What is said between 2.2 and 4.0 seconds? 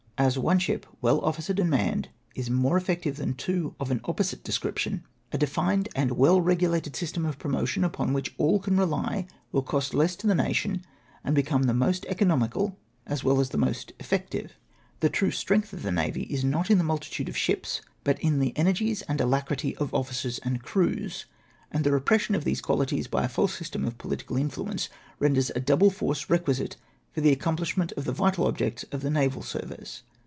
is more effective than two of